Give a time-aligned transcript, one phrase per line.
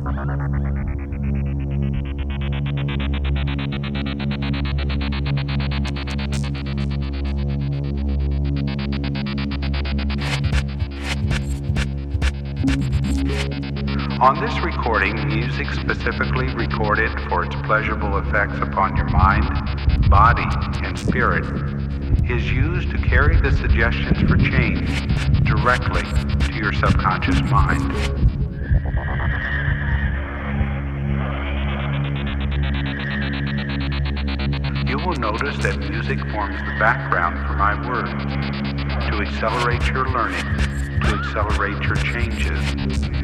[0.00, 0.06] On
[14.40, 19.44] this recording, music specifically recorded for its pleasurable effects upon your mind,
[20.08, 20.46] body,
[20.82, 21.44] and spirit
[22.30, 24.88] is used to carry the suggestions for change
[25.44, 26.04] directly
[26.46, 28.19] to your subconscious mind.
[35.20, 38.08] notice that music forms the background for my work.
[39.10, 40.46] To accelerate your learning,
[41.02, 42.58] to accelerate your changes,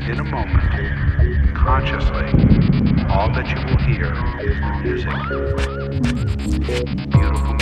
[0.07, 2.29] in a moment, consciously,
[3.09, 4.13] all that you will hear
[4.45, 5.17] is the music.
[7.11, 7.56] Beautiful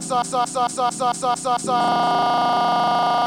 [0.00, 3.21] ささささささささ